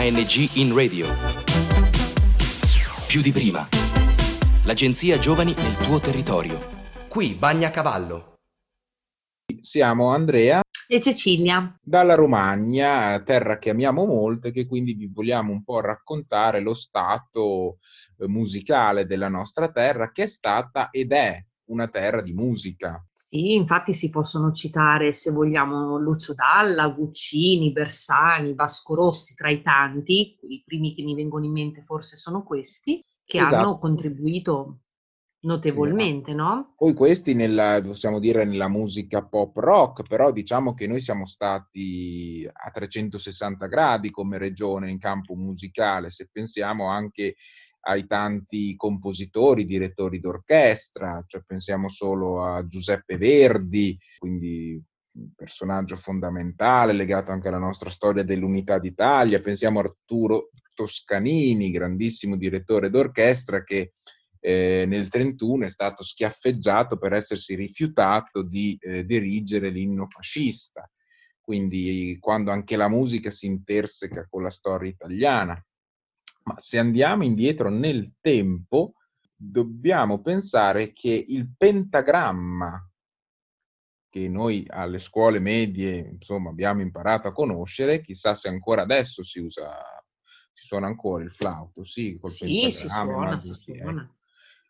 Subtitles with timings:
[0.00, 1.06] ANG in radio.
[3.06, 3.68] Più di prima.
[4.64, 6.58] L'agenzia Giovani nel tuo territorio.
[7.06, 8.38] Qui Bagnacavallo.
[9.60, 11.76] Siamo Andrea e Cecilia.
[11.82, 16.72] Dalla Romagna, terra che amiamo molto e che quindi vi vogliamo un po' raccontare lo
[16.72, 17.76] stato
[18.20, 23.04] eh, musicale della nostra terra, che è stata ed è una terra di musica.
[23.32, 29.62] Sì, infatti si possono citare, se vogliamo, Lucio Dalla, Guccini, Bersani, Vasco Rossi, tra i
[29.62, 33.54] tanti, i primi che mi vengono in mente forse sono questi, che esatto.
[33.54, 34.80] hanno contribuito
[35.42, 36.48] notevolmente, esatto.
[36.48, 36.74] no?
[36.76, 42.44] Poi questi nella, possiamo dire, nella musica pop rock, però diciamo che noi siamo stati
[42.52, 47.36] a 360 gradi come regione in campo musicale, se pensiamo anche
[47.82, 56.92] ai tanti compositori, direttori d'orchestra, cioè pensiamo solo a Giuseppe Verdi, quindi un personaggio fondamentale
[56.92, 63.92] legato anche alla nostra storia dell'unità d'Italia, pensiamo a Arturo Toscanini, grandissimo direttore d'orchestra che
[64.40, 70.90] eh, nel 31 è stato schiaffeggiato per essersi rifiutato di eh, dirigere l'inno fascista.
[71.40, 75.62] Quindi quando anche la musica si interseca con la storia italiana.
[76.44, 78.94] Ma se andiamo indietro nel tempo,
[79.34, 82.84] dobbiamo pensare che il pentagramma
[84.10, 89.38] che noi alle scuole medie insomma abbiamo imparato a conoscere, chissà se ancora adesso si
[89.38, 89.78] usa,
[90.52, 94.02] si suona ancora il flauto, sì, col sì, si suona, si sì, suona.
[94.02, 94.14] Ecco.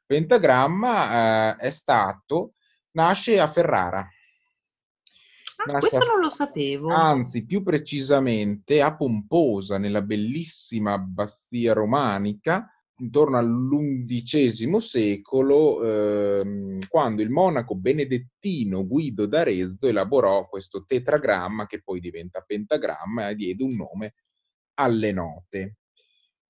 [0.04, 2.54] Pentagramma eh, è stato,
[2.92, 4.06] nasce a Ferrara.
[5.66, 6.88] Ah, questo a, non lo sapevo.
[6.88, 12.66] Anzi, più precisamente a Pomposa, nella bellissima abbazia romanica,
[13.00, 22.00] intorno all'undicesimo secolo, eh, quando il monaco benedettino Guido d'Arezzo elaborò questo tetragramma che poi
[22.00, 24.14] diventa pentagramma e diede un nome
[24.74, 25.76] alle note.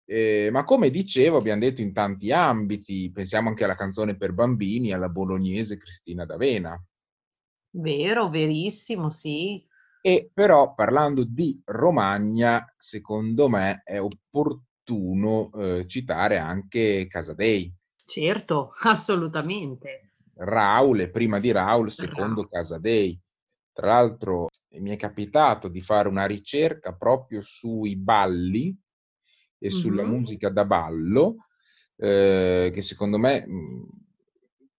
[0.05, 4.93] Eh, ma come dicevo, abbiamo detto in tanti ambiti, pensiamo anche alla canzone per bambini,
[4.93, 6.81] alla bolognese Cristina d'Avena,
[7.73, 9.65] Vero, verissimo, sì.
[10.03, 17.73] E però parlando di Romagna, secondo me è opportuno eh, citare anche Casadei.
[18.05, 20.13] Certo, assolutamente.
[20.35, 22.49] Raul, e prima di Raul, secondo Raul.
[22.49, 23.21] Casadei.
[23.73, 24.49] Tra l'altro
[24.79, 28.77] mi è capitato di fare una ricerca proprio sui balli
[29.59, 29.79] e mm-hmm.
[29.79, 31.47] sulla musica da ballo,
[31.97, 33.47] eh, che secondo me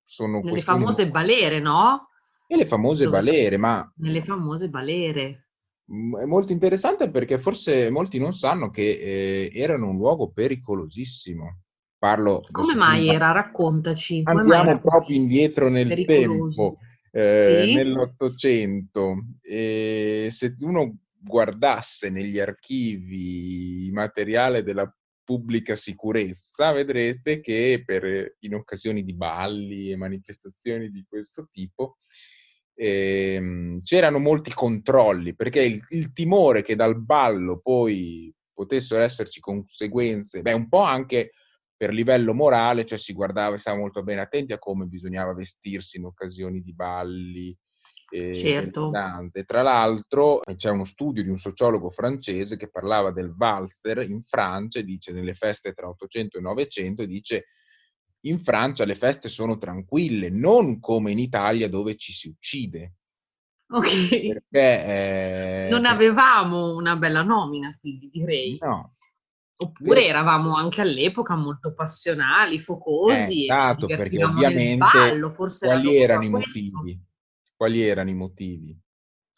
[0.04, 0.42] sono...
[0.44, 2.11] Le famose balere, no?
[2.52, 3.90] E le famose Dove balere, ma...
[3.96, 5.52] Nelle famose balere.
[5.86, 11.62] È molto interessante perché forse molti non sanno che eh, erano un luogo pericolosissimo.
[11.98, 12.42] Parlo...
[12.52, 13.32] Come mai era?
[13.32, 14.24] Raccontaci.
[14.26, 16.62] Andiamo proprio indietro nel pericoloso.
[16.62, 16.78] tempo,
[17.12, 17.74] eh, sì.
[17.74, 19.16] nell'Ottocento.
[19.42, 29.06] E se uno guardasse negli archivi materiale della pubblica sicurezza, vedrete che per, in occasioni
[29.06, 31.96] di balli e manifestazioni di questo tipo
[32.82, 40.42] ehm, c'erano molti controlli, perché il, il, timore che dal ballo poi potessero esserci conseguenze,
[40.42, 41.32] beh, un po' anche
[41.78, 45.98] per livello morale, cioè si guardava e stava molto bene attenti a come bisognava vestirsi
[45.98, 47.56] in occasioni di balli,
[48.10, 48.90] eh, certo.
[48.90, 49.44] danze.
[49.44, 54.82] Tra l'altro c'è uno studio di un sociologo francese che parlava del valzer in Francia,
[54.82, 57.46] dice nelle feste tra 800 e 900, dice
[58.22, 62.96] in Francia le feste sono tranquille, non come in Italia dove ci si uccide.
[63.72, 64.28] Ok.
[64.28, 68.58] Perché, eh, non avevamo una bella nomina, quindi direi.
[68.60, 68.96] No.
[69.56, 73.46] Oppure eravamo anche all'epoca molto passionali, focosi.
[73.46, 77.00] Eh, esatto, perché ovviamente ballo, forse quali erano i motivi?
[77.56, 78.78] Quali erano i motivi?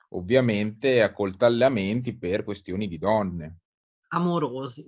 [0.09, 3.59] Ovviamente accoltellamenti per questioni di donne.
[4.09, 4.85] Amorosi.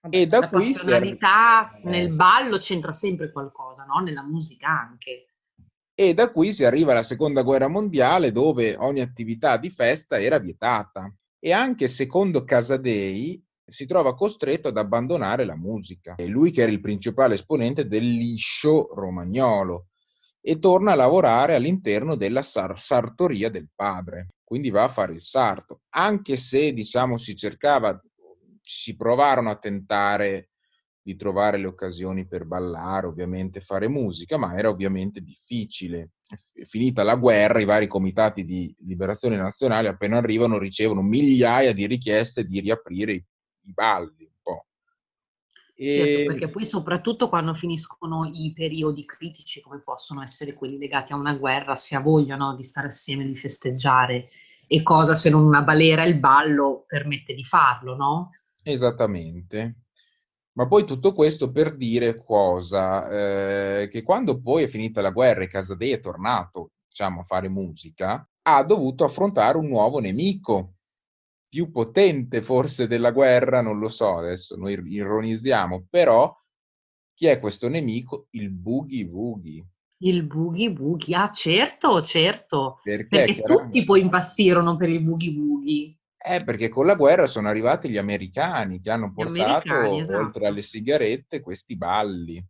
[0.00, 1.88] Vabbè, e da la qui passionalità si...
[1.88, 3.98] nel ballo c'entra sempre qualcosa, no?
[4.00, 5.28] Nella musica anche.
[5.94, 10.38] E da qui si arriva alla seconda guerra mondiale dove ogni attività di festa era
[10.38, 11.12] vietata.
[11.38, 16.14] E anche secondo Casadei si trova costretto ad abbandonare la musica.
[16.16, 19.88] E lui che era il principale esponente del liscio romagnolo
[20.40, 24.28] e torna a lavorare all'interno della sar- sartoria del padre.
[24.44, 25.80] Quindi va a fare il sarto.
[25.94, 28.00] Anche se, diciamo, si cercava
[28.66, 30.50] si provarono a tentare
[31.00, 36.10] di trovare le occasioni per ballare, ovviamente fare musica, ma era ovviamente difficile.
[36.64, 42.44] Finita la guerra, i vari comitati di liberazione nazionale appena arrivano ricevono migliaia di richieste
[42.44, 43.24] di riaprire i,
[43.66, 44.66] i balli un po'.
[45.76, 45.92] E...
[45.92, 51.16] Certo, perché poi soprattutto quando finiscono i periodi critici come possono essere quelli legati a
[51.16, 54.28] una guerra, si ha voglia no, di stare assieme, di festeggiare
[54.66, 58.30] e cosa se non una balera il ballo permette di farlo, no?
[58.68, 59.76] Esattamente.
[60.56, 63.08] Ma poi tutto questo per dire cosa?
[63.08, 67.48] Eh, che quando poi è finita la guerra e Casadei è tornato, diciamo, a fare
[67.48, 70.72] musica, ha dovuto affrontare un nuovo nemico,
[71.48, 76.34] più potente forse della guerra, non lo so, adesso noi ironizziamo, però
[77.14, 78.26] chi è questo nemico?
[78.30, 79.64] Il Boogie Woogie.
[79.98, 85.96] Il Boogie Woogie, ah certo, certo, perché, perché tutti poi impazzirono per il Boogie Woogie.
[86.28, 90.18] Eh, perché con la guerra sono arrivati gli americani che hanno portato, esatto.
[90.18, 92.44] oltre alle sigarette, questi balli.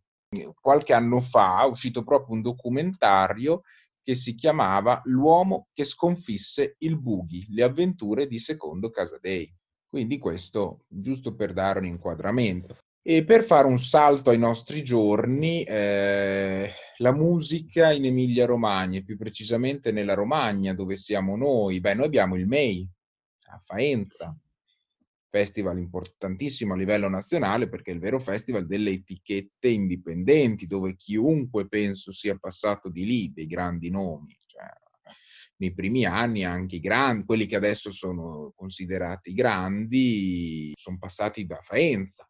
[0.59, 3.61] Qualche anno fa è uscito proprio un documentario
[4.01, 9.53] che si chiamava L'uomo che sconfisse il boogie, le avventure di Secondo Casadei.
[9.87, 12.77] Quindi questo giusto per dare un inquadramento.
[13.03, 19.91] E per fare un salto ai nostri giorni, eh, la musica in Emilia-Romagna, più precisamente
[19.91, 22.89] nella Romagna, dove siamo noi, beh, noi abbiamo il MEI,
[23.49, 24.37] a Faenza,
[25.29, 31.67] festival importantissimo a livello nazionale perché è il vero festival delle etichette indipendenti, dove chiunque
[31.67, 34.35] penso sia passato di lì, dei grandi nomi.
[34.45, 34.65] Cioè,
[35.57, 41.59] nei primi anni anche i grandi, quelli che adesso sono considerati grandi, sono passati da
[41.61, 42.27] Faenza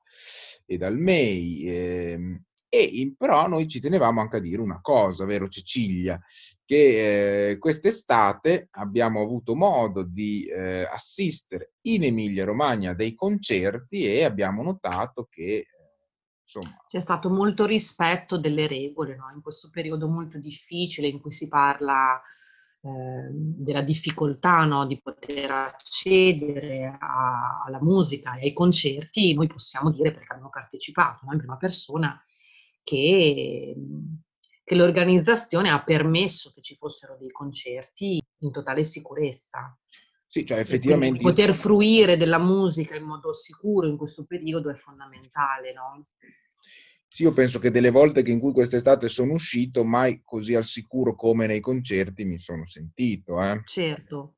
[0.65, 1.63] e dal MEI.
[1.67, 6.19] Eh, e in, però noi ci tenevamo anche a dire una cosa, vero Cecilia,
[6.67, 14.25] che eh, quest'estate abbiamo avuto modo di eh, assistere in Emilia-Romagna a dei concerti e
[14.25, 15.65] abbiamo notato che
[16.41, 16.75] insomma...
[16.85, 19.31] C'è stato molto rispetto delle regole no?
[19.33, 22.21] in questo periodo molto difficile in cui si parla
[22.81, 24.85] eh, della difficoltà no?
[24.85, 31.21] di poter accedere a, alla musica e ai concerti, noi possiamo dire perché abbiamo partecipato
[31.23, 31.31] no?
[31.31, 32.21] in prima persona
[32.83, 33.73] che
[34.67, 39.73] che l'organizzazione ha permesso che ci fossero dei concerti in totale sicurezza.
[40.27, 41.23] Sì, cioè effettivamente...
[41.23, 46.07] Poter fruire della musica in modo sicuro in questo periodo è fondamentale, no?
[47.07, 50.65] Sì, io penso che delle volte che in cui quest'estate sono uscito, mai così al
[50.65, 53.41] sicuro come nei concerti mi sono sentito.
[53.41, 53.61] Eh.
[53.63, 54.35] Certo,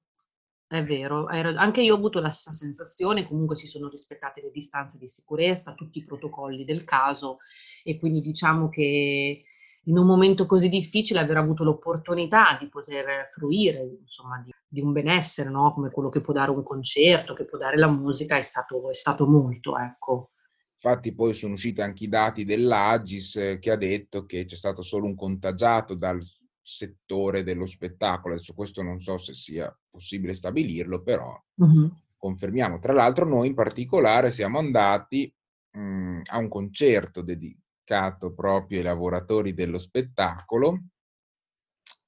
[0.67, 1.25] è vero.
[1.25, 5.73] Anche io ho avuto la stessa sensazione, comunque si sono rispettate le distanze di sicurezza,
[5.73, 7.39] tutti i protocolli del caso
[7.83, 9.45] e quindi diciamo che
[9.89, 14.91] in un momento così difficile aver avuto l'opportunità di poter fruire insomma, di, di un
[14.91, 15.71] benessere, no?
[15.71, 18.93] come quello che può dare un concerto, che può dare la musica, è stato, è
[18.93, 19.77] stato molto.
[19.77, 20.31] Ecco.
[20.75, 24.81] Infatti poi sono usciti anche i dati dell'Agis eh, che ha detto che c'è stato
[24.81, 26.19] solo un contagiato dal
[26.61, 28.35] settore dello spettacolo.
[28.35, 31.91] Adesso questo non so se sia possibile stabilirlo, però uh-huh.
[32.15, 32.79] confermiamo.
[32.79, 35.33] Tra l'altro noi in particolare siamo andati
[35.71, 40.83] mh, mm, a un concerto dedicato dedicato proprio ai lavoratori dello spettacolo,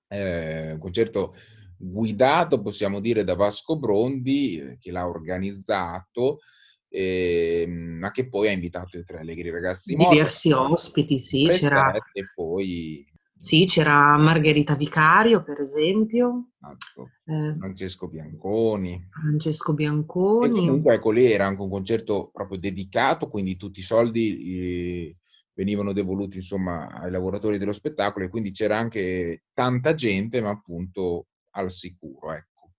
[0.07, 1.33] eh, un concerto
[1.77, 6.39] guidato, possiamo dire, da Vasco Brondi, eh, che l'ha organizzato,
[6.87, 11.93] eh, ma che poi ha invitato i tre allegri ragazzi Diversi morti, ospiti, sì, c'era...
[12.13, 13.07] E poi...
[13.41, 16.49] Sì, c'era Margherita Vicario, per esempio.
[17.25, 19.07] Eh, Francesco Bianconi.
[19.09, 20.45] Francesco Bianconi.
[20.45, 25.15] E comunque, ecco, lì era anche un concerto proprio dedicato, quindi tutti i soldi eh,
[25.53, 31.27] venivano devoluti insomma ai lavoratori dello spettacolo e quindi c'era anche tanta gente, ma appunto
[31.51, 32.73] al sicuro, ecco.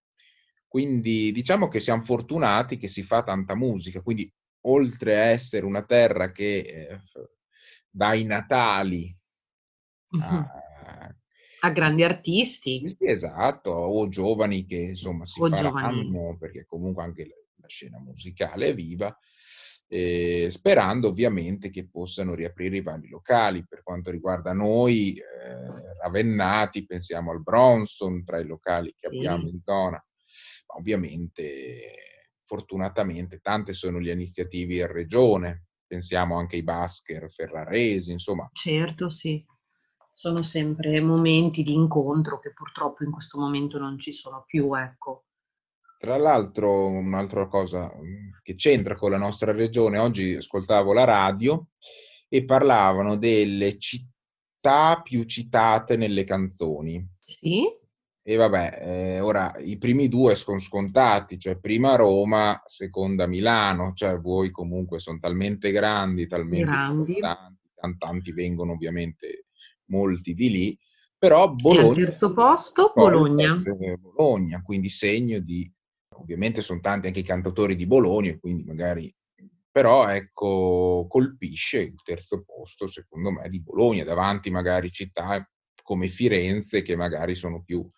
[0.66, 4.32] Quindi diciamo che siamo fortunati che si fa tanta musica, quindi
[4.62, 7.00] oltre a essere una terra che eh,
[7.90, 9.12] dà i natali
[10.20, 10.50] a,
[11.61, 12.97] a, grandi artisti.
[13.00, 16.38] Esatto, o giovani che insomma si o faranno, giovani.
[16.38, 19.14] perché comunque anche la, la scena musicale è viva
[19.92, 23.66] eh, sperando ovviamente che possano riaprire i vari locali.
[23.68, 29.16] Per quanto riguarda noi, eh, Ravennati, pensiamo al Bronson tra i locali che sì.
[29.16, 30.02] abbiamo in zona,
[30.68, 38.49] ma ovviamente, fortunatamente, tante sono le iniziative in regione, pensiamo anche ai Basker ferraresi, insomma.
[38.50, 39.44] Certo, sì.
[40.11, 45.26] Sono sempre momenti di incontro che purtroppo in questo momento non ci sono più, ecco.
[46.02, 51.68] Tra l'altro, un'altra cosa mm, che c'entra con la nostra regione, oggi ascoltavo la radio
[52.28, 57.09] e parlavano delle città più citate nelle canzoni.
[57.21, 57.66] Sì.
[58.21, 64.18] E vabbè, eh, ora i primi due sono scontati, cioè prima Roma, seconda Milano, cioè
[64.18, 67.12] voi comunque sono talmente grandi, talmente grandi.
[67.12, 69.44] importanti, cantanti vengono ovviamente
[69.85, 70.78] molti di lì,
[71.16, 71.85] però Bologna...
[71.85, 73.62] E al terzo posto Bologna.
[74.00, 75.73] Bologna, quindi segno di
[76.16, 79.14] ovviamente sono tanti anche i cantatori di Bologna, quindi magari
[79.73, 85.49] però ecco, colpisce il terzo posto, secondo me, di Bologna, davanti magari città
[85.83, 87.88] come Firenze che magari sono più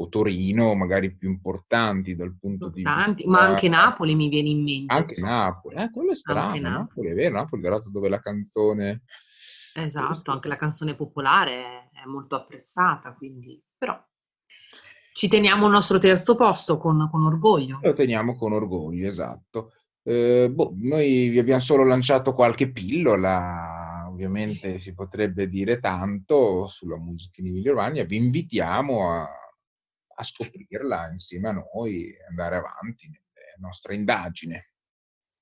[0.00, 3.30] o, Torino, magari più importanti dal punto importanti, di vista...
[3.30, 4.94] Ma anche Napoli mi viene in mente.
[4.94, 5.36] Anche insomma.
[5.36, 6.62] Napoli, eh, quello è strano, Napoli.
[6.62, 7.08] Napoli.
[7.08, 9.02] è vero, Napoli è dato dove la canzone...
[9.74, 13.60] Esatto, anche la canzone popolare è molto apprezzata, quindi...
[13.76, 14.00] Però
[15.18, 17.80] ci teniamo il nostro terzo posto con, con orgoglio.
[17.82, 19.72] Lo teniamo con orgoglio, esatto.
[20.04, 26.98] Eh, boh, noi vi abbiamo solo lanciato qualche pillola, ovviamente si potrebbe dire tanto sulla
[26.98, 33.08] musica in Emilia Romagna, vi invitiamo a, a scoprirla insieme a noi e andare avanti
[33.08, 34.74] nella nostra indagine.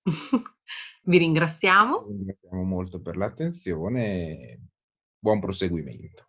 [1.04, 2.02] vi ringraziamo.
[2.02, 4.59] Vi ringraziamo molto per l'attenzione,
[5.18, 6.28] buon proseguimento.